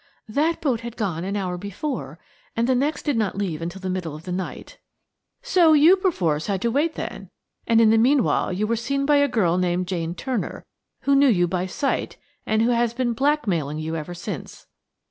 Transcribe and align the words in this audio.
"That 0.27 0.61
boat 0.61 0.79
had 0.81 0.97
gone 0.97 1.23
an 1.23 1.35
hour 1.37 1.59
before, 1.59 2.17
and 2.55 2.67
the 2.67 2.73
next 2.73 3.03
did 3.03 3.17
not 3.17 3.37
leave 3.37 3.61
until 3.61 3.81
the 3.81 3.87
middle 3.91 4.15
of 4.15 4.23
the 4.23 4.31
night." 4.31 4.79
"So 5.43 5.73
you 5.73 5.91
had 5.91 6.01
perforce 6.01 6.47
to 6.47 6.69
wait 6.71 6.93
until 6.97 7.07
then, 7.07 7.29
and 7.67 7.79
in 7.79 7.91
the 7.91 7.99
meanwhile 7.99 8.51
you 8.51 8.65
were 8.65 8.75
seen 8.75 9.05
by 9.05 9.17
a 9.17 9.27
girl 9.27 9.59
named 9.59 9.87
Jane 9.87 10.15
Turner, 10.15 10.65
who 11.01 11.13
knew 11.15 11.29
you 11.29 11.47
by 11.47 11.67
sight, 11.67 12.17
and 12.47 12.63
who 12.63 12.71
has 12.71 12.95
been 12.95 13.13
blackmailing 13.13 13.77
you 13.77 13.95
ever 13.95 14.15
since." 14.15 14.65